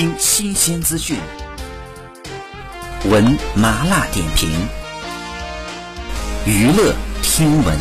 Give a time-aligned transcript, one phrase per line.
[0.00, 1.14] 听新鲜资讯，
[3.10, 3.22] 闻
[3.54, 4.48] 麻辣点评，
[6.46, 7.76] 娱乐听闻。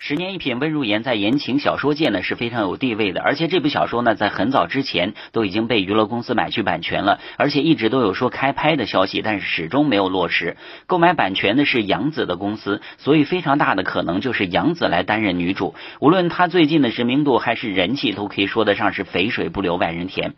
[0.00, 10.56] 十年一品温如言在言情小说界呢是非常有地位的，而且这部小说呢在很早之前都已经被娱乐公司买去版权了，而且一直都有说开拍的消息，但是始终没有落实。
[10.88, 15.76] 购买版权的是杨紫的公司，所以非常大的可能就是杨紫来担任女主。
[16.00, 20.34] 无论她最近的知名度还是人气，都可以说得上是肥水不流外人田。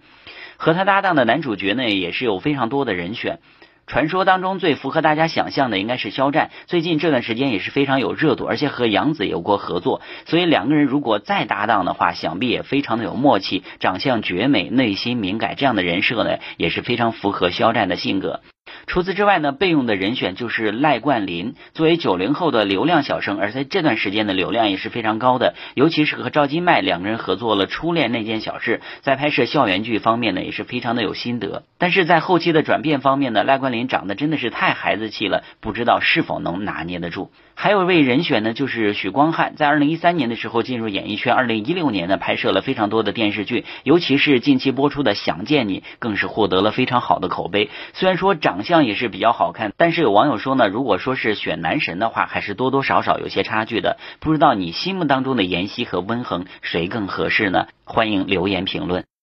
[0.59, 3.38] 和他搭档的男主角呢也是有非常多的人选。
[3.87, 13.62] 传说当中最符合大家想象的应该是肖战，最近这段时间也是非常有热度，而且和杨紫有过合作，所以两个人如果再搭档的话，想必也非常的有默契。
[13.80, 18.40] 长相绝美，内心敏感，这样的人设呢，也是非常符合肖战的性格。
[18.88, 31.65] 除此之外呢，备用的人选就是赖冠霖，作为九零后的流量小生，而在这段时间的流量也是非常高的，尤其是和赵今麦两个人合作了《初恋那件小事》，在拍摄校园剧方面呢，也是非常的有心得。
[31.77, 37.30] 但是在后期的转变方面呢，赖冠霖长得真的是太孩子气了，不知道是否能拿捏得住。
[37.55, 47.68] 还有一位人选呢，就是许光汉，在二零一三年的时候进入演艺圈，二零一六年呢拍摄了非常多的电视剧，尤其是近期播出的《想见你》，更是获得了非常好的口碑。
[47.93, 53.98] 虽然说长相也是比较好看，但是有网友说呢，如果说是选男神的话，还是多多少少有些差距的。
[54.21, 57.66] 不知道你心目当中的妍希和温恒谁更合适呢？
[57.84, 59.09] 欢迎留言评论。